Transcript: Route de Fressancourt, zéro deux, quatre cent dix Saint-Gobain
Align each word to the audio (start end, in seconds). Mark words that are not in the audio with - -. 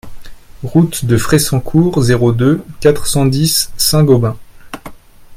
Route 0.63 1.05
de 1.05 1.15
Fressancourt, 1.15 2.01
zéro 2.01 2.31
deux, 2.31 2.63
quatre 2.79 3.05
cent 3.05 3.27
dix 3.27 3.69
Saint-Gobain 3.77 4.35